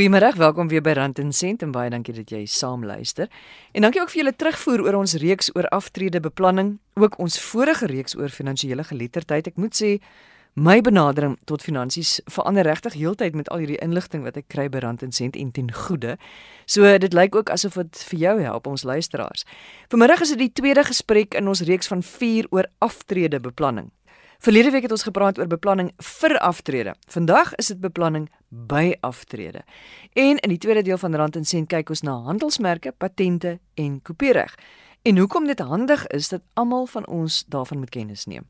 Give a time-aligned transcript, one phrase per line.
[0.00, 3.28] Goeiemôre, welkom weer by Rand en Sent en baie dankie dat jy saam luister.
[3.76, 7.84] En dankie ook vir julle terugvoer oor ons reeks oor aftrede beplanning, ook ons vorige
[7.90, 9.50] reeks oor finansiële geletterdheid.
[9.52, 9.90] Ek moet sê
[10.56, 14.80] my benadering tot finansies verander regtig heeltyd met al hierdie inligting wat ek kry by
[14.80, 16.16] Rand en Sent en ten goeie.
[16.64, 19.44] So dit lyk ook asof dit vir jou help ons luisteraars.
[19.92, 23.92] Vanmiddag is dit die tweede gesprek in ons reeks van 4 oor aftrede beplanning.
[24.40, 26.94] Verlede week het ons gepraat oor beplanning vir aftrede.
[27.12, 29.60] Vandag is dit beplanning by aftrede.
[30.12, 33.98] En in die tweede deel van Rand en Sent kyk ons na handelsmerke, patente en
[34.02, 34.54] kopiereg.
[35.02, 38.48] En hoekom dit handig is dat almal van ons daarvan moet kennis neem.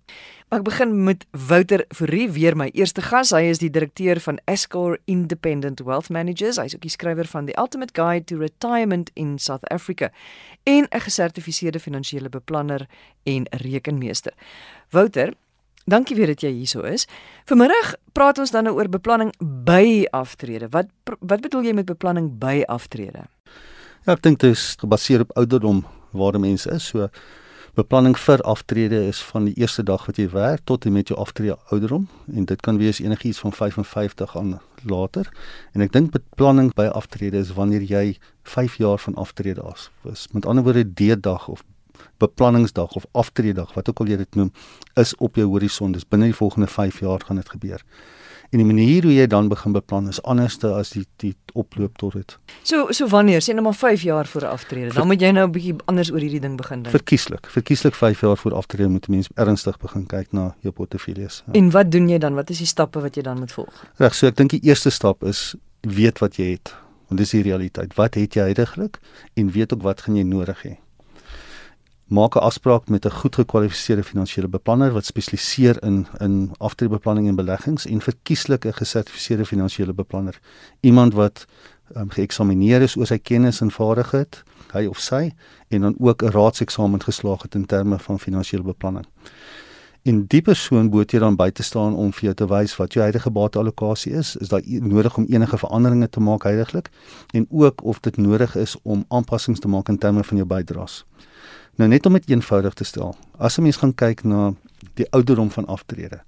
[0.54, 3.34] Ek begin met Wouter Fourie, weer my eerste gas.
[3.34, 6.62] Hy is die direkteur van Escor Independent Wealth Managers.
[6.62, 10.12] Hy is ook die skrywer van The Ultimate Guide to Retirement in South Africa
[10.62, 12.86] en 'n gesertifiseerde finansiële beplanner
[13.22, 14.34] en rekenmeester.
[14.90, 15.34] Wouter,
[15.90, 17.06] Dankie weer dat jy hierso is.
[17.50, 20.68] Vanmiddag praat ons dan nou oor beplanning by aftrede.
[20.70, 23.26] Wat wat bedoel jy met beplanning by aftrede?
[24.06, 25.82] Ja, ek dink dit is gebaseer op ouderdom
[26.14, 26.86] waar 'n mens is.
[26.86, 27.08] So
[27.74, 31.18] beplanning vir aftrede is van die eerste dag wat jy werk tot en met jou
[31.18, 35.26] aftrede ouderdom en dit kan wees enigiets van 55 aan later.
[35.72, 40.28] En ek dink beplanning by aftrede is wanneer jy 5 jaar van aftrede af is.
[40.32, 41.62] Met ander woorde D-dag of
[42.18, 44.52] beplanningsdag of aftreedag wat ook al jy dit noem
[44.94, 47.84] is op jou horison dis binne die volgende 5 jaar gaan dit gebeur
[48.50, 52.16] en die manier hoe jy dan begin beplan is anderste as die die oploop tot
[52.18, 52.36] dit.
[52.66, 55.52] So so wanneer sê net maar 5 jaar voor aftrede, dan moet jy nou 'n
[55.52, 56.94] bietjie anders oor hierdie ding begin dink.
[56.94, 61.42] Verkieslik, verkieslik 5 jaar voor aftrede moet mense ernstig begin kyk na jou portefeuilles.
[61.46, 61.52] Ja.
[61.52, 62.34] En wat doen jy dan?
[62.34, 63.86] Wat is die stappe wat jy dan moet volg?
[63.96, 66.74] Reg, so ek dink die eerste stap is weet wat jy het.
[67.08, 67.94] Want dis die realiteit.
[67.94, 68.98] Wat het jy heidaglik
[69.34, 70.78] en weet ook wat gaan jy nodig hê
[72.10, 77.34] maak 'n afspraak met 'n goed gekwalifiseerde finansiële beplanner wat spesialiseer in in aftreebeplanning en
[77.34, 80.40] beleggings en verkieslik 'n gesertifiseerde finansiële beplanner.
[80.80, 81.46] Iemand wat
[81.96, 85.32] um, geëksamineer is oor sy kennis en vaardigheid, hy of sy
[85.68, 89.06] en dan ook 'n raadseksamen geslaag het in terme van finansiële beplanning.
[90.02, 92.92] En die persoon moet jy dan by te staan om vir jou te wys wat
[92.92, 96.88] jou huidige bateallokasie is, is daar nodig om enige veranderinge te maak heiliglik
[97.30, 101.04] en ook of dit nodig is om aanpassings te maak in terme van jou bydraes.
[101.74, 103.16] Nou net om dit eenvoudig te stel.
[103.38, 104.54] As 'n mens gaan kyk na
[104.94, 106.20] die ouderdom van aftrede.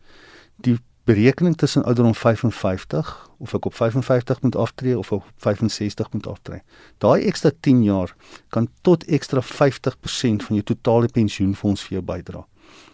[0.57, 6.27] Die berekening tussen ouderdom 55 of ek op 55 moet aftree of op 65 moet
[6.27, 6.63] aftree.
[6.99, 8.15] Daai ekstra 10 jaar
[8.49, 12.47] kan tot ekstra 50% van jou totale pensioenfonds vir jou bydra.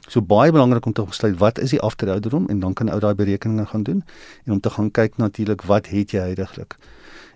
[0.09, 3.01] So baie belangrik om te besluit wat is die aftrede ouderdom en dan kan ou
[3.01, 4.05] daai berekeninge gaan doen
[4.45, 6.79] en om te gaan kyk natuurlik wat het jy heidaglik.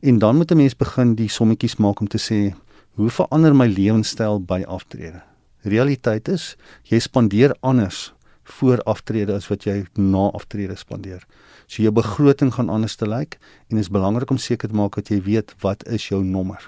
[0.01, 2.57] En dan moet 'n mens begin die sommetjies maak om te sê
[2.93, 5.23] Hoe verander my lewenstyl by aftrede?
[5.65, 8.11] Realiteit is, jy spandeer anders
[8.59, 11.23] voor aftrede as wat jy na aftrede spandeer.
[11.65, 13.39] So jou begroting gaan anders te lyk
[13.71, 16.61] en dit is belangrik om seker te maak dat jy weet wat is jou nommer.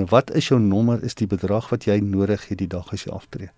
[0.00, 3.04] Nou wat is jou nommer is die bedrag wat jy nodig het die dag as
[3.04, 3.52] jy aftree.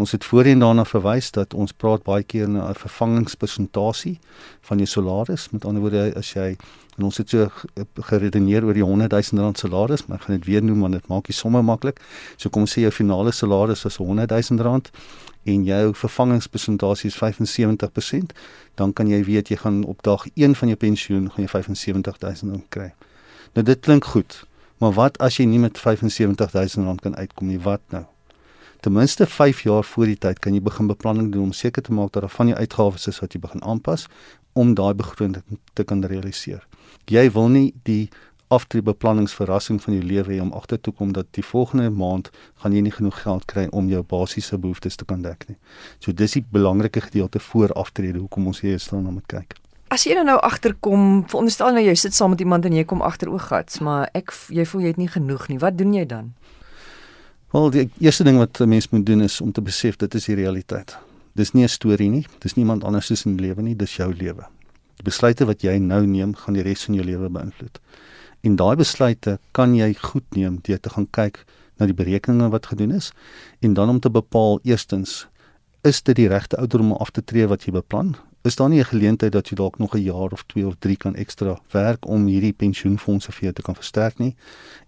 [0.00, 4.18] Ons het voorheen daarna verwys dat ons praat baie keer na 'n vervangingspersentasie
[4.60, 5.50] van jou salaris.
[5.50, 6.56] Met ander woorde, as jy
[6.96, 7.50] en ons het so
[7.94, 11.08] geredeneer oor die 100 000 rand salaris, maar ek gaan dit weer noem want dit
[11.08, 12.00] maak die somme maklik.
[12.36, 14.90] So kom ons sê jou finale salaris is 100 000 rand
[15.44, 18.32] en jou vervangingspersentasie is 75%,
[18.74, 22.50] dan kan jy weet jy gaan op dag 1 van jou pensioen gaan jy 75000
[22.50, 22.92] rand kry.
[23.52, 24.44] Nou dit klink goed,
[24.78, 27.60] maar wat as jy nie met 75000 rand kan uitkom nie?
[27.60, 28.04] Wat nou?
[28.80, 31.92] Ten minste 5 jaar voor die tyd kan jy begin beplanning doen om seker te
[31.92, 34.06] maak dat daar van jou uitgawes is wat jy begin aanpas
[34.52, 35.36] om daai begroting
[35.72, 36.66] te kan realiseer.
[37.04, 38.08] Jy wil nie die
[38.50, 42.30] aftreebeplanningsverrassing van jou lewe hê om agter toe kom dat die volgende maand
[42.62, 45.58] gaan jy nie genoeg geld kry om jou basiese behoeftes te kan dek nie.
[46.00, 49.60] So dis die belangrike gedeelte voor aftrede hoekom ons hier staan om te kyk.
[49.90, 53.30] As jy nou agterkom, veronderstel nou jy sit saam met iemand en jy kom agter
[53.30, 55.58] o, gats, maar ek jy voel jy het nie genoeg nie.
[55.58, 56.32] Wat doen jy dan?
[57.50, 60.24] Wel, die eerste ding wat 'n mens moet doen is om te besef dit is
[60.24, 60.98] die realiteit.
[61.32, 64.46] Dis nie 'n storie nie, dis niemand anders se lewe nie, dis jou lewe.
[64.96, 67.80] Die besluite wat jy nou neem, gaan die res van jou lewe beïnvloed.
[68.40, 71.44] En daai besluite kan jy goed neem deur te gaan kyk
[71.76, 73.12] na die berekeninge wat gedoen is
[73.60, 75.26] en dan om te bepaal eerstens
[75.82, 78.16] is dit die regte ouderdom om af te tree wat jy beplan?
[78.42, 80.96] Is daar nie 'n geleentheid dat jy dalk nog 'n jaar of 2 of 3
[80.96, 84.36] kan ekstra werk om hierdie pensioenfonde vir jou te kan versterk nie?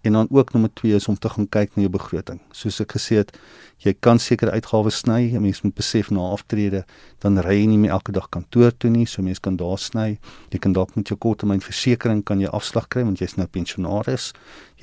[0.00, 2.40] En dan ook nommer 2 is om te gaan kyk na jou begroting.
[2.50, 3.38] Soos ek gesê het,
[3.76, 5.32] jy kan seker uitgawes sny.
[5.34, 6.84] 'n Mens moet besef na aftrede,
[7.19, 10.19] dan ry jy nie meer elke dag kantoor toe nie, so mens kan daar sny.
[10.50, 14.32] Jy kan dalk met jou korttermynversekering kan jy afslag kry want jy's nou pensionaris.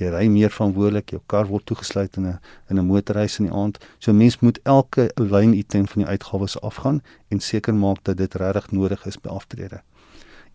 [0.00, 2.38] Jy ry meer verantwoordelik, jou kar word toegesluit in 'n
[2.70, 3.78] in 'n motorreis in die aand.
[3.98, 8.34] So mens moet elke lyn item van die uitgawes afgaan en seker maak dat dit
[8.34, 9.82] regtig nodig is by aftrede.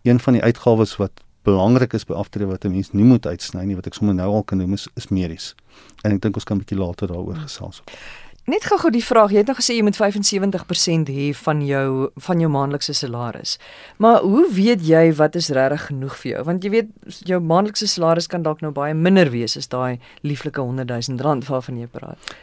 [0.02, 1.12] Een van die uitgawes wat
[1.42, 4.30] belangrik is by aftrede wat 'n mens nie moet uitsny nie wat ek sommer nou
[4.32, 5.54] al kan noem is, is medies.
[6.02, 7.82] En ek dink ons kan 'n bietjie later daaroor gesels.
[8.46, 11.86] Net gou-gou die vraag, jy het nou gesê jy moet 75% hê van jou
[12.28, 13.56] van jou maandelikse salaris.
[13.98, 16.42] Maar hoe weet jy wat is regtig genoeg vir jou?
[16.46, 20.62] Want jy weet jou maandelikse salaris kan dalk nou baie minder wees as daai lieflike
[20.62, 22.36] 100 000 rand waarvan jy praat.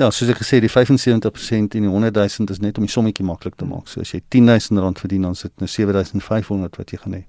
[0.00, 3.28] Ja, soos ek gesê die 75% en die 100 000 is net om die sommetjie
[3.28, 3.84] maklik te maak.
[3.92, 7.22] So as jy 10 000 rand verdien, dan sit nou 7500 wat jy gaan hê.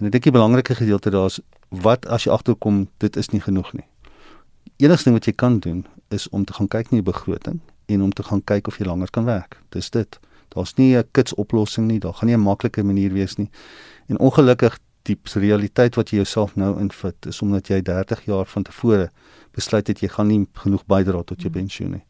[0.00, 1.38] En ek dink die belangrike gedeelte daar is
[1.70, 3.86] wat as jy agterkom dit is nie genoeg nie.
[4.82, 8.00] Enigste ding wat jy kan doen is om te gaan kyk na die begroting en
[8.02, 9.60] om te gaan kyk of jy langer kan werk.
[9.70, 10.18] Dis dit.
[10.54, 12.00] Daar's nie 'n kits oplossing nie.
[12.00, 13.48] Daar gaan nie 'n maklike manier wees nie.
[14.08, 18.62] En ongelukkig die realiteit wat jy jouself nou invit is omdat jy 30 jaar van
[18.62, 19.10] tevore
[19.52, 21.60] besluit het jy gaan nie genoeg bydra tot jou hmm.
[21.60, 22.04] pensioen nie.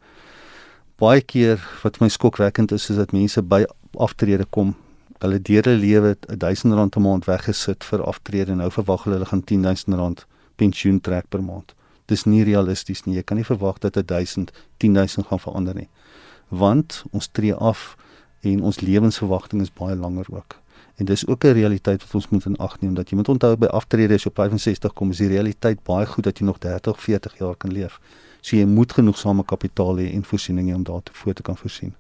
[0.97, 3.65] Baie keer wat my skokwekkend is is dat mense by
[3.99, 4.75] aftrede kom.
[5.19, 9.17] Hulle deur hulle lewe 1000 rand 'n maand weggesit vir aftrede en nou verwag hulle
[9.17, 10.27] hulle gaan 10000 rand
[10.57, 11.75] pensioen trek per maand
[12.07, 13.15] dis nie realisties nie.
[13.15, 15.89] Jy kan nie verwag dat 1000 10000 gaan verander nie.
[16.49, 17.97] Want ons tree af
[18.41, 20.59] en ons lewensverwagting is baie langer ook.
[20.97, 23.57] En dis ook 'n realiteit wat ons moet in ag neem dat jy moet onthou
[23.57, 26.59] by aftrede as jy op 65 kom, is die realiteit baie goed dat jy nog
[26.59, 28.01] 30, 40 jaar kan leef.
[28.41, 31.95] So jy moet genoegsame kapitaal hê en voorsiening om daarvoor te kan voorsien.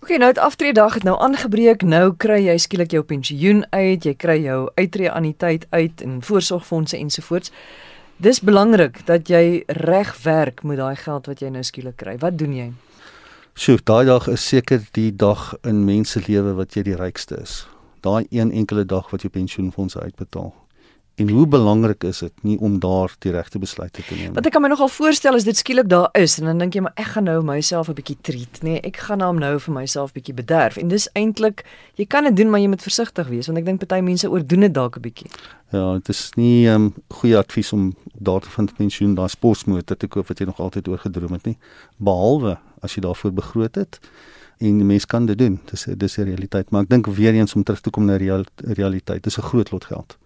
[0.00, 1.82] OK, nou het aftreedag het nou aangebreek.
[1.82, 6.96] Nou kry jy skielik jou pensioen uit, jy kry jou uittreë anniteit uit en voorsorgfondse
[6.96, 7.52] ensovoorts.
[8.18, 12.16] Dis belangrik dat jy reg werk met daai geld wat jy nou skielik kry.
[12.18, 12.64] Wat doen jy?
[13.54, 17.60] Sjoe, daai dag is seker die dag in mense lewe wat jy die rykste is.
[18.02, 20.50] Daai een enkele dag wat jy pensioenfonds uitbetaal.
[21.18, 24.34] En hoe belangrik is dit nie om daar die regte besluite te neem nie.
[24.36, 26.82] Want ek kan my nogal voorstel as dit skielik daar is en dan dink jy
[26.84, 28.78] maar ek gaan nou myself 'n bietjie treat, nê.
[28.78, 30.76] Nee, ek gaan nou nou vir myself bietjie bederf.
[30.76, 31.64] En dis eintlik
[31.96, 34.60] jy kan dit doen maar jy moet versigtig wees want ek dink party mense oordoen
[34.60, 35.30] dit dalk 'n bietjie.
[35.72, 39.96] Ja, dit is nie 'n um, goeie advies om daar te vind pensioen daai sportmotor
[39.96, 41.58] te koop wat jy nog altyd oor gedroom het nie.
[41.98, 43.98] Behalwe as jy daarvoor begroot het
[44.58, 45.60] en mens kan dit doen.
[45.70, 48.44] Dis dis die realiteit, maar ek dink weer eens om terug te kom na real,
[48.56, 49.22] realiteit.
[49.22, 50.16] Dis 'n groot lot geld.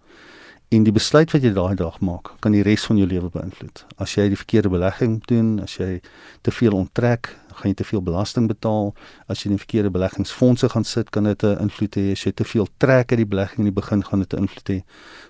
[0.73, 3.83] En die besluit wat jy daai dag maak, kan die res van jou lewe beïnvloed.
[4.01, 5.99] As jy die verkeerde belegging doen, as jy
[6.41, 7.29] te veel onttrek,
[7.59, 8.89] gaan jy te veel belasting betaal.
[9.29, 12.11] As jy in die verkeerde beleggingsfondse gaan sit, kan dit 'n invloed hê.
[12.13, 14.69] As jy te veel trek uit die belegging in die begin, gaan dit 'n invloed
[14.69, 14.81] hê.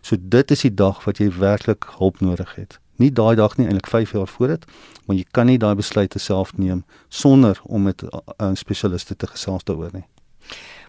[0.01, 2.79] So dit is die dag wat jy werklik hulp nodig het.
[2.95, 4.65] Nie daai dag nie, eintlik 5 jaar voor dit,
[5.05, 8.03] maar jy kan nie daai besluite self neem sonder om met
[8.39, 10.05] 'n spesialiste te gesels daaroor nie.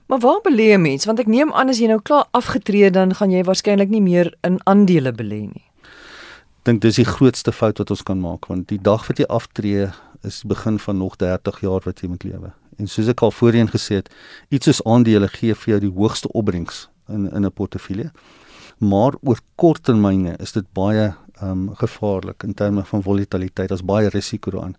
[0.07, 1.05] Maar waar belê 'n mens?
[1.05, 4.35] Want ek neem aan as jy nou klaar afgetree dan gaan jy waarskynlik nie meer
[4.41, 5.65] in aandele belê nie.
[6.63, 9.91] Dink dis die grootste fout wat ons kan maak want die dag wat jy aftree
[10.23, 12.53] is die begin van nog 30 jaar wat jy moet lewe.
[12.79, 14.11] En soos ek al voorheen gesê het,
[14.49, 18.11] iets soos aandele gee vir jou die hoogste opbrengs in in 'n portefeulje.
[18.79, 23.69] Maar oor kort termyne is dit baie ehm um, gevaarlik in terme van volatiliteit.
[23.69, 24.77] Daar's baie risiko daarin.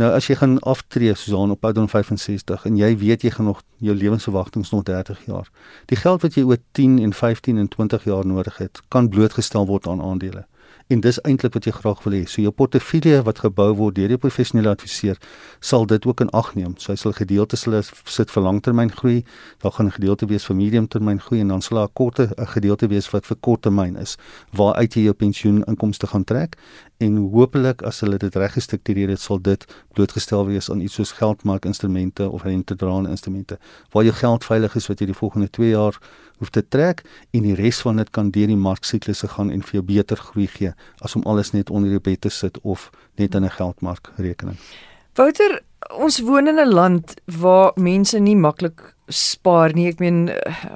[0.00, 3.50] Nou as jy gaan aftree soos aan op ouderdom 65 en jy weet jy gaan
[3.50, 5.50] nog jou lewensverwagting nog 30 jaar.
[5.92, 9.66] Die geld wat jy oor 10 en 15 en 20 jaar nodig het, kan blootgestel
[9.66, 10.46] word aan aandele.
[10.88, 12.22] En dis eintlik wat jy graag wil hê.
[12.28, 15.16] So jou portefeulje wat gebou word deur 'n professionele adviseur,
[15.60, 16.74] sal dit ook in ag neem.
[16.76, 19.24] So hy sal gedeeltes hulle sit vir langtermyn groei,
[19.62, 22.46] daar gaan 'n gedeelte wees vir mediumtermyn groei en dan sal daar 'n korte 'n
[22.46, 24.16] gedeelte wees wat vir korttermyn is,
[24.52, 26.56] waaruit jy jou pensioeninkomste gaan trek
[27.04, 29.64] en hopelik as hulle dit reg gestruktureer het sal dit
[29.96, 33.58] blootgestel wees aan iets soos geldmarkinstrumente of rentedraende instrumente
[33.94, 35.98] waar jou geld veilig is wat jy die volgende 2 jaar
[36.38, 39.80] hoef te trek en die res van dit kan deur die marksiklusse gaan en vir
[39.80, 42.90] jou beter groei gee as om alles net onder jou bed te sit of
[43.20, 44.58] net in 'n geldmarkrekening.
[45.14, 45.60] Wouter,
[45.98, 49.88] ons woon in 'n land waar mense nie maklik spaar nie.
[49.88, 50.30] Ek meen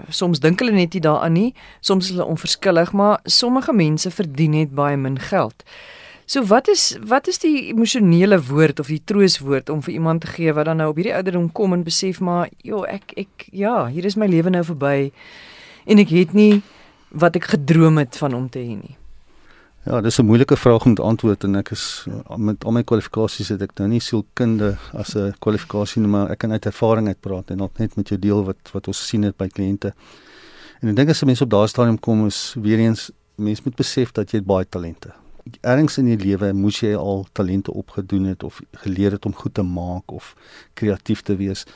[0.09, 1.55] soms dink hulle net nie daaraan nie.
[1.81, 5.65] Soms is hulle onverskillig, maar sommige mense verdien net baie min geld.
[6.27, 10.31] So wat is wat is die emosionele woord of die trooswoord om vir iemand te
[10.35, 13.85] gee wat dan nou op hierdie ouderdom kom en besef maar joh ek ek ja,
[13.87, 15.13] hier is my lewe nou verby
[15.87, 16.65] en ek het nie
[17.15, 18.97] wat ek gedroom het van om te hê nie.
[19.87, 23.49] Ja, dis 'n moeilike vraag om te antwoord en ek is met al my kwalifikasies
[23.55, 27.21] het ek nou nie sielkunde as 'n kwalifikasie nie, maar ek kan uit ervaring uit
[27.21, 29.95] praat en net met jou deel wat wat ons sien het by kliënte.
[30.83, 33.77] En ek dink as 'n mens op daardie stadium kom is weer eens mens moet
[33.77, 35.15] besef dat jy baie talente
[35.61, 39.55] ergens in jou lewe moes jy al talente opgedoen het of geleer het om goed
[39.55, 40.35] te maak of
[40.75, 41.67] kreatief te wees.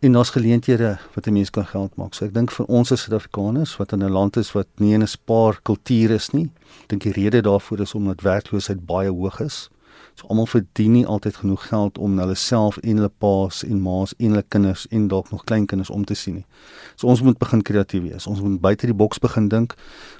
[0.00, 2.14] En daar's geleenthede wat 'n mens kan geld maak.
[2.14, 5.06] So ek dink vir ons as Suid-Afrikaners wat in 'n land is wat nie 'n
[5.06, 6.50] spaar kultuur is nie,
[6.86, 9.70] dink die rede daarvoor is omdat werkloosheid baie hoog is.
[10.14, 14.14] So almal verdien nie altyd genoeg geld om hulle self en hulle paas en ma's
[14.16, 16.46] en hulle kinders en dalk nog kleinkinders om te sien nie.
[16.94, 18.26] So ons moet begin kreatief wees.
[18.26, 19.74] Ons moet buite die boks begin dink.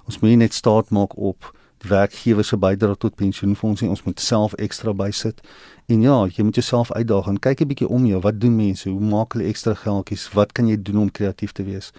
[0.05, 3.91] Ons moet nie net staat maak op die werkgewer se bydrae tot pensioenfonds nie.
[3.91, 5.41] Ons moet self ekstra bysit.
[5.87, 8.21] En ja, jy moet jouself uitdaag en kyk 'n bietjie om jou.
[8.21, 8.89] Wat doen mense?
[8.89, 10.33] Hoe maak hulle ekstra geldjies?
[10.33, 11.93] Wat kan jy doen om kreatief te wees?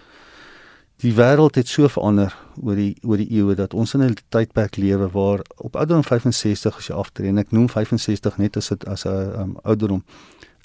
[0.98, 4.76] Die wêreld het so verander oor die oor die eeue dat ons in 'n tydperk
[4.76, 8.86] lewe waar op ouderdom 65 as jy aftree en ek noem 65 net as dit
[8.86, 10.02] as 'n um, ouderdom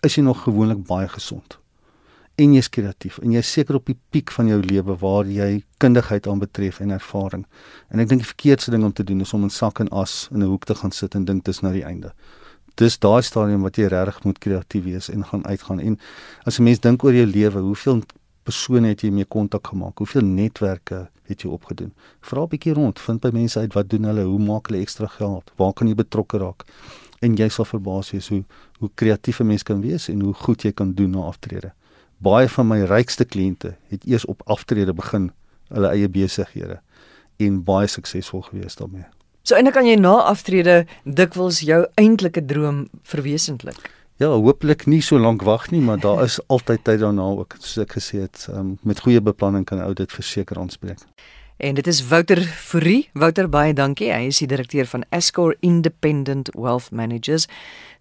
[0.01, 1.62] is jy nog gewoonlik baie gesond
[2.35, 6.27] en jy's kreatief en jy's seker op die piek van jou lewe waar jy kundigheid
[6.27, 7.43] aan betref en ervaring.
[7.93, 10.29] En ek dink die verkeerdste ding om te doen is om in sak en as
[10.31, 12.13] in 'n hoek te gaan sit en dink dis nou die einde.
[12.75, 15.79] Dis daai stadium wat jy regtig moet kreatief wees en gaan uitgaan.
[15.79, 15.99] En
[16.45, 18.01] as 'n mens dink oor jou lewe, hoeveel
[18.43, 19.97] persone het jy mee kontak gemaak?
[19.97, 21.93] Hoeveel netwerke het jy opgedoen?
[22.21, 25.07] Vra 'n bietjie rond, vind by mense uit wat doen hulle, hoe maak hulle ekstra
[25.07, 25.51] geld?
[25.57, 26.63] Waar kan jy betrokke raak?
[27.21, 28.43] En jy sal verbaas wees hoe
[28.79, 31.73] hoe kreatief 'n mens kan wees en hoe goed jy kan doen na aftrede
[32.23, 35.31] baie van my rykste kliënte het eers op aftrede begin
[35.73, 36.79] hulle eie besighede
[37.41, 39.05] en baie suksesvol gewees daarmee.
[39.43, 43.79] So eintlik kan jy na aftrede dikwels jou eintlike droom verwesenlik.
[44.21, 47.83] Ja, hooplik nie so lank wag nie, maar daar is altyd tyd daarna ook, soos
[47.83, 51.01] ek gesê het, um, met goeie beplanning kan ou dit verseker aanspreek.
[51.57, 53.09] En dit is Wouter Fourie.
[53.13, 54.09] Wouter baie dankie.
[54.09, 57.45] Hy is die direkteur van Escor Independent Wealth Managers,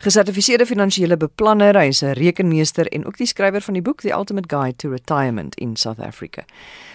[0.03, 4.11] gesertifiseerde finansiële beplanner, hy is 'n rekenmeester en ook die skrywer van die boek The
[4.11, 6.45] Ultimate Guide to Retirement in South Africa.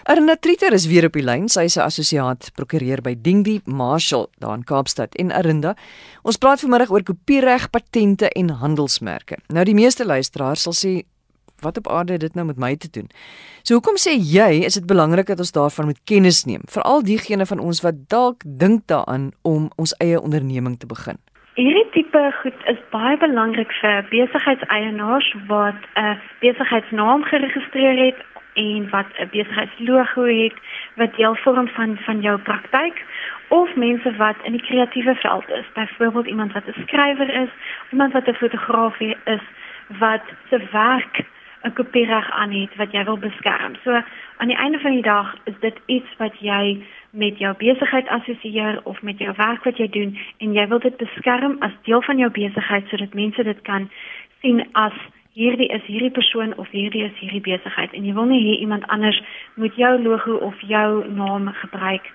[0.03, 1.49] Arna Triter is weer op die lyn.
[1.49, 5.75] Sy is 'n assosiaat prokureur by Dingdi Marshall daar in Kaapstad en Arinda.
[6.23, 9.37] Ons praat vanmiddag oor kopiereg, patente en handelsmerke.
[9.47, 11.03] Nou die meeste luisteraars sal sê
[11.61, 13.09] wat op aarde het dit nou met my te doen?
[13.63, 17.45] So hoekom sê jy is dit belangrik dat ons daarvan moet kennis neem, veral diegene
[17.45, 21.17] van ons wat dalk dink daaraan om ons eie onderneming te begin?
[21.57, 28.19] Hierdie tipe goed is baie belangrik vir besigheidseienaars wat 'n besigheidsnaam geregistreer het
[28.53, 30.53] en wat 'n besigheidslogo het
[30.95, 33.03] wat deel vorm van van jou praktyk
[33.47, 37.49] of mense wat in die kreatiewe veld is, byvoorbeeld iemand wat 'n skrywer is,
[37.91, 39.45] iemand wat 'n fotograaf is
[39.87, 41.25] wat se werk
[41.67, 43.75] 'n kopiereg aan het wat jy wil beskerm.
[43.83, 43.91] So
[44.37, 48.79] aan die einde van die dag is dit iets wat jy met jou besigheid assosieer
[48.83, 52.17] of met jou werk wat jy doen en jy wil dit beskerm as deel van
[52.17, 53.89] jou besigheid sodat mense dit kan
[54.41, 54.93] sien as
[55.33, 58.87] hierdie is hierdie persoon of hierdie is hierdie besigheid en jy wil nie hê iemand
[58.87, 59.21] anders
[59.55, 62.11] moet jou logo of jou naam gebruik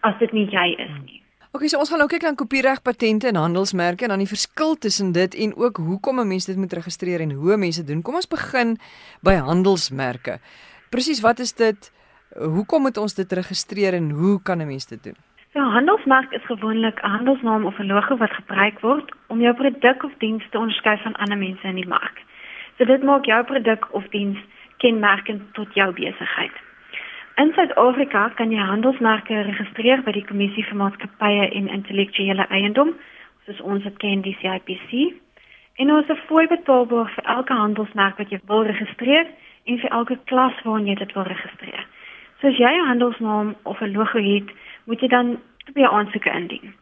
[0.00, 1.23] as dit nie jy is nie.
[1.54, 4.72] Okay, so ons gaan nou kyk na kopiereg patente en handelsmerke en dan die verskil
[4.74, 8.02] tussen dit en ook hoekom 'n mens dit moet registreer en hoe mense doen.
[8.02, 8.76] Kom ons begin
[9.22, 10.40] by handelsmerke.
[10.90, 11.92] Presies, wat is dit?
[12.34, 15.16] Hoekom moet ons dit registreer en hoe kan 'n mens dit doen?
[15.52, 20.02] So, handelsmerk is gewoonlik 'n handelsnaam of 'n logo wat gebruik word om jou produk
[20.02, 22.22] of diens te onderskei van ander mense in die mark.
[22.78, 24.38] So dit maak jou produk of diens
[24.78, 26.52] kenmerkend tot jou besigheid.
[27.36, 32.92] In Suid-Afrika kan jy handelsmerke registreer by die Kommissie vir Maatskappye en Intellektuele Eiendom,
[33.42, 34.92] soos ons dit ken die CIPC.
[35.82, 39.26] En ons het fooi betaalbaar vir elke handelsmerk wat jy wil registreer
[39.66, 41.82] en vir elke klas waarin jy dit wil registreer.
[42.38, 44.54] So as jy 'n handelsnaam of 'n logo het,
[44.86, 45.36] moet jy dan
[45.72, 46.74] twee aansoeke indien.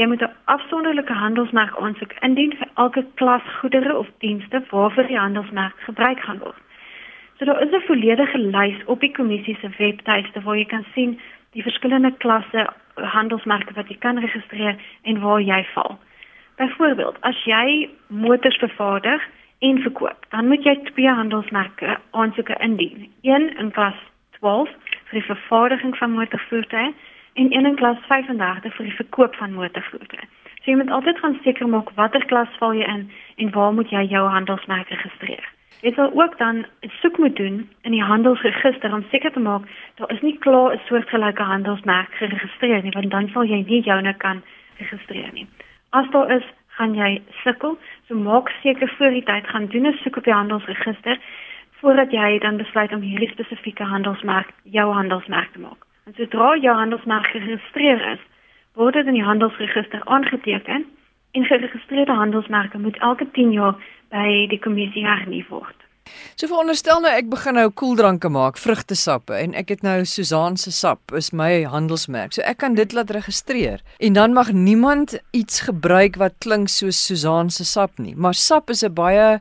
[0.00, 5.18] Jy moet 'n afsonderlike handelsmerk aansoek indien vir elke klas goedere of dienste waarvoor die
[5.18, 6.69] handelsmerk gebruik gaan word.
[7.40, 11.20] So daar is 'n volledige lys op die kommissie se webtuiste waar jy kan sien
[11.52, 15.98] die verskillende klasse handelsmerke wat jy kan registreer en waar jy val.
[16.56, 19.22] Byvoorbeeld, as jy motors vervaardig
[19.58, 23.12] en verkoop, dan moet jy twee handelsmerke aansoeke indien.
[23.22, 23.96] Een in klas
[24.30, 24.68] 12
[25.04, 26.94] vir die vervaardiging van motorvoertuie
[27.34, 30.28] en een in klas 35 vir die verkoop van motorvoertuie.
[30.60, 33.90] So jy moet altyd gaan seker maak watter klas val jy in en waar moet
[33.90, 35.59] jy jou handelsmerk registreer.
[35.80, 36.66] Jy sal ook dan
[37.00, 39.62] soek moet doen in die handelsregister om seker te maak
[39.94, 44.14] daar is nie klaar 'n soortgelyke handelsmerk geregistreer nie, want dan sal jy nie joune
[44.14, 44.42] kan
[44.78, 45.46] registreer nie.
[45.90, 49.98] As daar is, gaan jy sukkel, so maak seker voor die tyd gaan doen 'n
[50.02, 51.18] soek op die handelsregister
[51.80, 55.80] voordat jy dan besluit om hierdie spesifieke handelsmerk jou handelsmerk te maak.
[56.06, 58.22] En sodra jou handelsmerk geregistreer is,
[58.74, 60.84] word dit in die handelsregister aangeteken
[61.32, 63.74] en geregistreerde handelsmerke moet elke 10 jaar
[64.10, 65.76] by die kommissie hernu word.
[66.34, 70.72] So veronderstel nou ek begin nou koeldranke maak, vrugtesappe en ek het nou Susan se
[70.74, 72.34] sap is my handelsmerk.
[72.34, 76.98] So ek kan dit laat registreer en dan mag niemand iets gebruik wat klink soos
[76.98, 78.16] Susan se sap nie.
[78.16, 79.40] Maar sap is 'n baie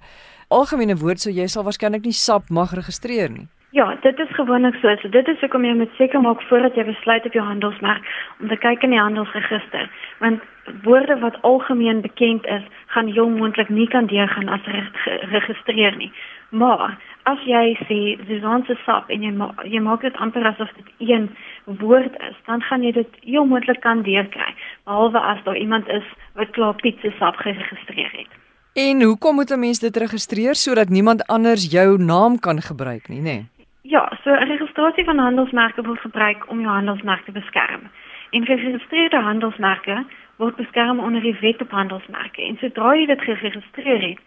[0.50, 3.48] algemene woord, so jy sal waarskynlik nie sap mag registreer nie.
[3.72, 4.96] Ja, dit is gewoonlik so.
[5.02, 8.02] So dit is hoekom jy moet seker maak voordat jy besluit op jou handelsmerk
[8.40, 9.90] om te kyk in die handelsregister.
[10.20, 10.42] Want
[10.84, 14.62] woorde wat algemeen bekend is, gaan heel moontlik nie kan deurgaan as
[14.94, 16.12] geregistreer nie.
[16.50, 20.72] Maar as jy sê Suzanne se sap en jy ma jy maak dit amper asof
[20.78, 21.30] dit een
[21.66, 24.54] woord is, dan gaan jy dit heel moontlik kan deurkry,
[24.86, 26.06] behalwe as daar iemand is
[26.40, 28.32] wat klaar pizza sap geregistreer het.
[28.74, 33.22] En hoekom moet 'n mens dit registreer sodat niemand anders jou naam kan gebruik nie,
[33.22, 33.24] nê?
[33.24, 33.46] Nee?
[33.82, 37.82] Ja, so 'n registrasie van handelsmerke word gebruik om jou handelsmerk te beskerm.
[38.30, 40.06] En geregistreerde handelsmerke
[40.40, 42.42] word beskerm onder die wet op handelsmerke.
[42.42, 44.20] En sodra jy dit geregistreer het,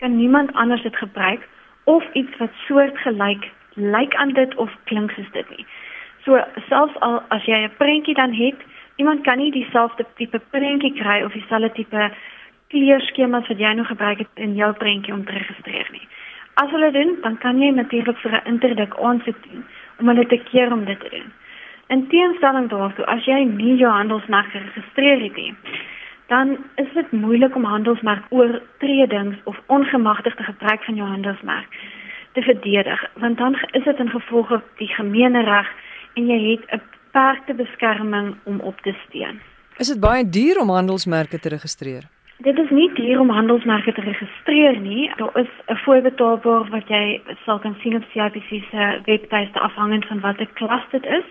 [0.00, 1.44] kan niemand anders dit gebruik
[1.84, 5.66] of iets wat soortgelyk lyk aan dit of klink soos dit nie.
[6.24, 8.58] So selfs al as jy 'n prentjie dan het,
[8.96, 12.10] iemand kan nie dieselfde tipe prentjie kry of dieselfde tipe
[12.68, 16.08] kleurskemas wat jy nou gebruik het in jou prentjie om te registreer nie.
[16.54, 19.64] As hulle doen, dan kan jy natuurlik vir 'n interdik aansoek doen
[19.98, 21.32] om hulle te keer om dit te doen.
[21.88, 25.54] In teenstelling daartoe, as jy nie jou handelsmerk geregistreer het nie,
[26.28, 31.78] dan is dit moeilik om handelsmerk oortredings of ongemagtigde gebruik van jou handelsmerk
[32.32, 35.68] te verdedig, want dan is dit in gevolge die gemeenereg
[36.14, 39.40] en jy het 'n beperkte beskerming om op te steun.
[39.76, 42.04] Is dit baie duur om handelsmerke te registreer?
[42.38, 45.10] Dit is nie duur om handelsmerke te registreer nie.
[45.16, 50.20] Daar is 'n voorbetaalbaar wat jy sal kan sien op CIPC se webtuiste afhangend van
[50.20, 51.24] watter klas dit is.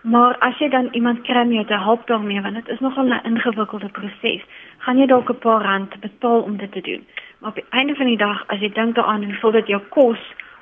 [0.00, 3.04] Maar as jy dan iemand kry om jou te help daarmee, want dit is nogal
[3.04, 4.42] 'n ingewikkelde proses,
[4.78, 7.06] gaan jy dalk 'n paar rand betaal om dit te doen.
[7.38, 10.18] Maar op die einde van die dag, as jy dink daaraan hoeveel dit jou kos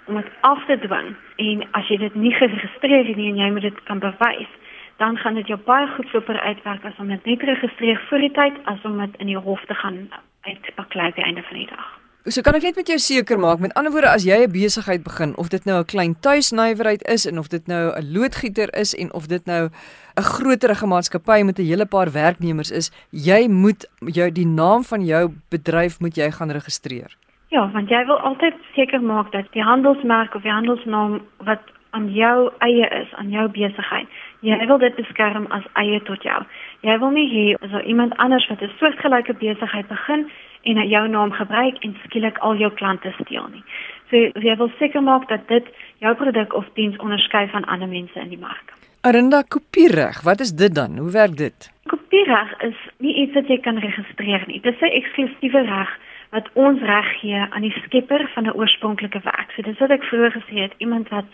[0.06, 3.50] om dit af te dwing en as jy dit nie geregistreer het nie en jy
[3.50, 4.48] moet dit kan bewys,
[4.96, 8.54] dan gaan dit jou baie goedkoper uitwerk as om dit net registreer voor die tyd
[8.64, 10.08] as om dit in die hof te gaan
[10.40, 12.05] uitpaklei aan die einde van die dag.
[12.26, 15.04] So kan ek net met jou seker maak met ander woorde as jy 'n besigheid
[15.04, 18.94] begin of dit nou 'n klein tuisnywerheid is en of dit nou 'n loodgieter is
[18.94, 23.86] en of dit nou 'n groterige maatskappy met 'n hele paar werknemers is, jy moet
[24.00, 27.16] jou die naam van jou bedryf moet jy gaan registreer.
[27.48, 32.12] Ja, want jy wil altyd seker maak dat die handelsmerk of die handelsnaam wat aan
[32.12, 34.08] jou eie is, aan jou besigheid.
[34.40, 36.42] Jy wil dit beskerm as eie tot jou.
[36.80, 40.30] Jy wil nie hê so iemand anders wat 'n soortgelyke besigheid begin
[40.66, 43.62] en jou naam gebruik en skielik al jou klante steel nie.
[44.10, 45.66] So jy wil seker maak dat dit
[46.04, 48.74] jou produk of diens onderskei van ander mense in die mark.
[49.06, 50.98] Arinda kopiereg, wat is dit dan?
[50.98, 51.70] Hoe werk dit?
[51.86, 54.60] Kopiereg is nie iets wat jy kan registreer nie.
[54.60, 55.90] Dit is 'n eksklusiewe reg
[56.30, 59.52] wat ons reg gee aan die skepper van 'n oorspronklike werk.
[59.54, 61.24] So dis wat ek vroeër gesê het, iemand wat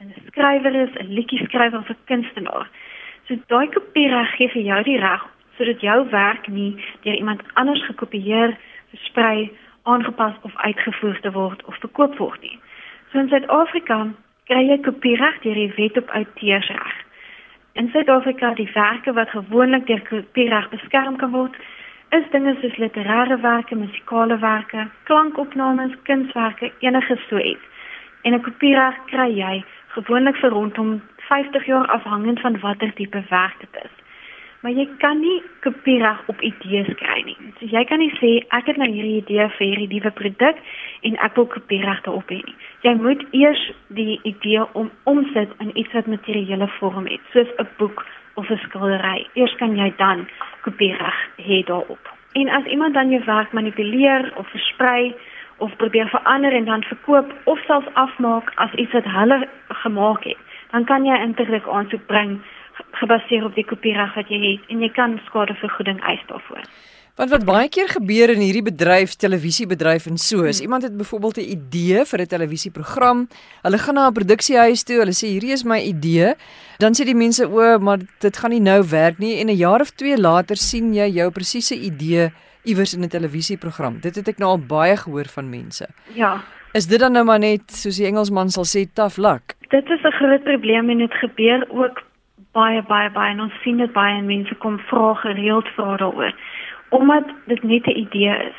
[0.00, 2.68] 'n skrywer is, 'n liedjie skrywer of 'n kunstenaar.
[3.26, 5.22] So daai kopiereg gee vir jou die reg
[5.56, 8.56] sodat jou werk nie deur iemand anders gekopieer,
[8.92, 9.50] versprei,
[9.82, 12.58] aangepas of uitgevoer te word of verkoop word nie.
[13.10, 13.98] So in Suid-Afrika
[14.50, 16.94] kry jy kopiereg deur die wet op outeursreg.
[17.80, 21.56] In Suid-Afrika die werke wat gewoonlik deur kopiereg beskerm kan word,
[22.12, 24.38] is dinge soos literêre werke, musikale
[25.08, 27.64] klankopnames, kunswerke, enige so iets.
[28.22, 33.56] En 'n kopiereg kry jy gewoonlik vir rondom 50 jaar afhangend van watter tipe werk
[33.60, 34.01] dit is.
[34.62, 37.36] Maar jy kan nie kopiereg op idees kry nie.
[37.58, 40.60] So jy kan nie sê ek het nou hierdie idee vir hierdie nuwe produk
[41.08, 42.54] en ek wil kopiereg daarop hê nie.
[42.86, 43.62] Jy moet eers
[43.98, 48.06] die idee om omsit in iets wat materiële vorm het, soos 'n boek
[48.38, 49.26] of 'n skildery.
[49.34, 50.28] Eers kan jy dan
[50.62, 52.14] kopiereg hê daarop.
[52.32, 55.14] En as iemand dan jou werk manipuleer of versprei,
[55.58, 60.38] of probeer verander en dan verkoop of selfs afmaak as iets wat hulle gemaak het,
[60.70, 62.40] dan kan jy 'n interdruk aansoek bring
[62.92, 66.64] gebaseer op die kopiereg wat jy het en jy kan skadevergoeding eis daarvoor.
[67.20, 70.66] Want wat baie keer gebeur in hierdie bedryf, televisiebedryf en so, is hmm.
[70.66, 73.28] iemand het byvoorbeeld 'n idee vir 'n televisieprogram.
[73.62, 76.34] Hulle gaan na 'n produksiehuis toe, hulle sê hierdie is my idee.
[76.78, 79.80] Dan sê die mense o, maar dit gaan nie nou werk nie en 'n jaar
[79.80, 82.32] of 2 later sien jy jou presiese idee
[82.64, 84.00] iewers in 'n televisieprogram.
[84.00, 85.86] Dit het ek nou al baie gehoor van mense.
[86.14, 86.40] Ja.
[86.72, 89.54] Is dit dan nou maar net soos die Engelsman sal sê tough luck?
[89.68, 92.02] Dit is 'n groot probleem en dit gebeur ook
[92.52, 96.34] baie baie baie en ons sien dit baie en mense kom vra gereeld vra daaroor.
[96.88, 98.58] Omdat dit net 'n idee is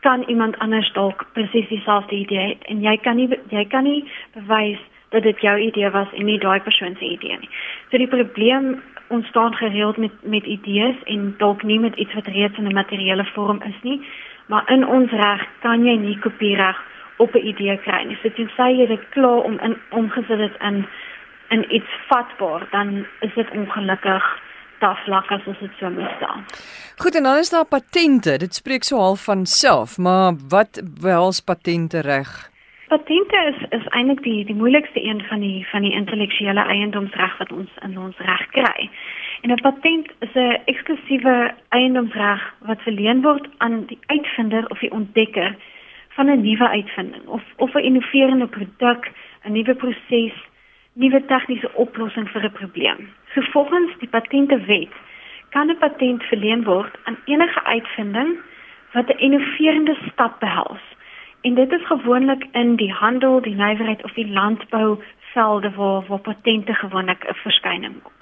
[0.00, 4.04] kan iemand anders dalk presies dieselfde idee hê en jy kan nie jy kan nie
[4.34, 7.50] bewys dat dit jou idee was en nie daai persoon se idee nie.
[7.90, 12.58] So die probleem ontstaan gereeld met met idees en dalk nie met iets wat reeds
[12.58, 14.00] in 'n materiële vorm is nie,
[14.46, 16.82] maar in ons reg kan jy nie kopiereg
[17.16, 18.18] op 'n idee kry nie.
[18.22, 20.86] So dit sê jy dit klaar om in omgesit het in
[21.54, 24.24] in iets vatbaar, dan is dit ongelukkig
[24.78, 26.44] taflak as ons dit so moet staan.
[27.02, 28.38] Goed en dan is daar patente.
[28.38, 32.32] Dit spreek so half van self, maar wat behels patente reg?
[32.88, 37.52] Patente is is eintlik die die moeilikste een van die van die intellektuele eiendomsreg wat
[37.52, 38.90] ons in ons reg kry.
[39.42, 44.92] En 'n patent is 'n eksklusiewe eiendomsreg wat verleen word aan die uitvinder of die
[44.92, 45.56] ontdekker
[46.08, 49.10] van 'n nuwe uitvinding of of 'n innoverende produk,
[49.44, 50.36] 'n nuwe proses,
[50.94, 53.08] nuwe tegniese oplossing vir 'n probleem.
[53.34, 54.92] So volgens die patentewet
[55.50, 58.38] kan 'n patent verleen word aan enige uitvinding
[58.92, 60.84] wat 'n innoverende stap behels.
[61.40, 65.02] En dit is gewoonlik in die handel, die nywerheid of die landbou
[65.32, 68.12] velde waar waar patente gewoonlik 'n verskyning maak.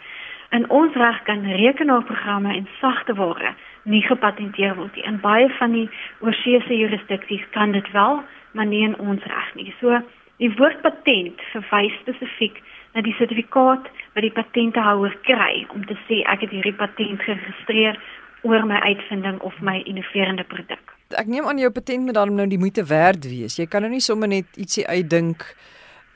[0.51, 3.55] In ons reg kan rekenaarprogramme en sagte ware
[3.85, 5.05] nie gepatenteer word nie.
[5.05, 9.75] In baie van die oorseese jurisdiksies kan dit wel, maar nie in ons reg nie.
[9.81, 10.01] So
[10.43, 12.59] die woord patent verwys spesifiek
[12.95, 18.01] na die sertifikaat wat die patentehouer kry om te sê ek het hierdie patent geregistreer
[18.43, 20.97] oor my uitvinding of my innoverende produk.
[21.15, 23.59] Ek neem aan jou patent moet dan nou die moeite werd wees.
[23.61, 25.47] Jy kan nou nie sommer net ietsie uitdink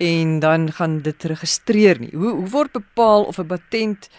[0.02, 2.10] en dan gaan dit registreer nie.
[2.12, 4.10] Hoe hoe word bepaal of 'n patent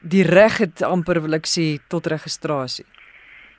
[0.00, 2.86] die reg het amper wil ek sê tot registrasie?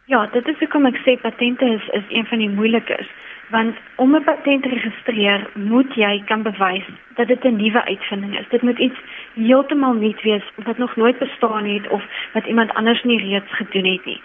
[0.07, 3.07] Ja, dit is hoekom ek sê patente is is een van die moeilikes
[3.49, 8.39] want om 'n patent te registreer moet jy kan bewys dat dit 'n nuwe uitvinding
[8.39, 8.49] is.
[8.49, 8.99] Dit moet iets
[9.33, 13.85] heeltemal nuut wees wat nog nooit bestaan het of wat iemand anders nie reeds gedoen
[13.85, 14.21] het nie.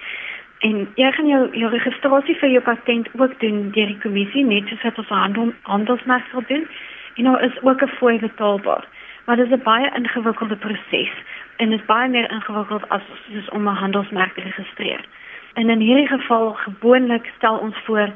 [0.58, 4.68] En jy gaan jou jou registrasie vir jou patent ook doen deur die kommissie net
[4.68, 6.68] soos wat ons handel handelsmerk sal doen.
[7.14, 8.84] En nou is ook 'n fooi betaalbaar.
[9.24, 11.12] Maar dit is 'n baie ingewikkelde proses
[11.56, 15.00] en dit is baie meer ingewikkeld as soos om 'n handelsmerk te registreer.
[15.54, 18.08] En in hierdie geval gewoonlik stel ons voor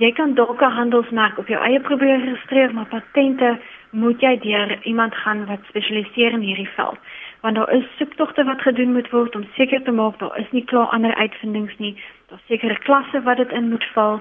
[0.00, 3.58] jy kan dalk 'n handelsmerk op jou eie probeer registreer, maar patente
[3.90, 6.98] moet jy deur iemand gaan wat spesialiseer in hierdie veld.
[7.40, 10.64] Want daar is soektogte wat gedoen moet word om seker te maak daar is nie
[10.64, 11.96] klaar ander uitvindings nie.
[12.28, 14.20] Daar's sekere klasse wat dit in moet val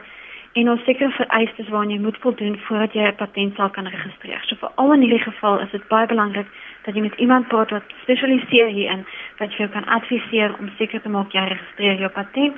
[0.54, 4.42] en ons sekere vereistes waaraan jy moet voldoen voordat jy 'n patent sal kan registreer.
[4.46, 6.48] So vir al in hierdie geval is dit baie belangrik
[6.84, 9.06] dat jy met iemand praat wat spesialiseer hierin
[9.38, 12.56] wat jou kan adviseer om seker te maak jy registreer jou patent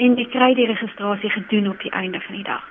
[0.00, 2.64] en jy kry die registrasie gedoen op die einde van die dag.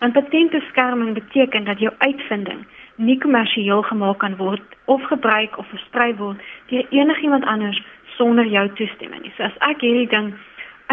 [0.00, 2.64] Want patentbeskerming beteken dat jou uitvinding
[2.96, 6.40] nie kommersieel gemaak kan word of gebruik of versprei word
[6.72, 7.82] deur enigiemand anders
[8.16, 9.32] sonder jou toestemming nie.
[9.36, 10.32] So as ek hierdie ding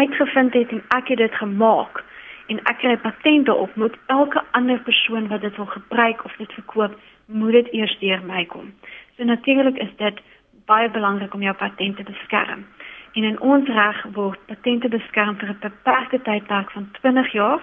[0.00, 2.04] uitgevind het en ek het dit gemaak
[2.48, 6.52] en ek kry patente op, moet elke ander persoon wat dit wil gebruik of dit
[6.60, 6.94] verkoop,
[7.26, 8.72] moet dit eers deur my kom.
[9.16, 10.20] So natuurlik is dit
[10.68, 12.64] baie belangrik om jou patente te beskerm.
[13.12, 17.60] En in ons reg word patente beskerm vir 'n beperkte tydperk van 20 jaar.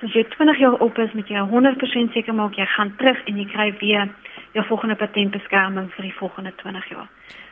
[0.00, 3.24] So as jy 20 jaar op is, moet jy 100% seker maak jy gaan terug
[3.24, 4.08] en jy kry weer
[4.52, 7.08] jou volgende patentbeskerming vir die volgende 20 jaar.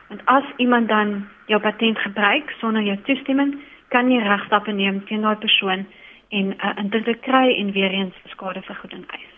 [0.07, 3.55] Want as iemand dan jou patent gebruik sonder jou toestemming,
[3.87, 5.85] kan jy regstappe neem teen daai persoon
[6.29, 9.34] en 'n uh, indirek kry en weer eens skadevergoeding eis.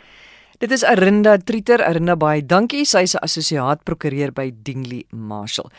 [0.58, 2.82] Dit is Arinda Trieter, Arinda baie dankie.
[2.86, 5.70] Sy is 'n assosiaat prokureur by Dingley Marshall.